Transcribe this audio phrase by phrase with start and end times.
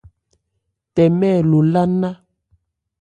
[0.93, 2.09] Tɛmɛ̂ lo lá nná.